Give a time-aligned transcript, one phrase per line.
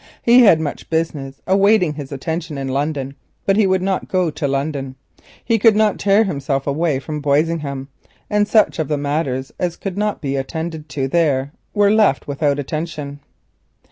[0.23, 3.13] He had much business awaiting his attention in London,
[3.45, 4.95] but he would not go to London.
[5.45, 7.87] He could not tear himself away from Boisingham,
[8.27, 13.19] and such of the matters as could be attended to there were left without attention.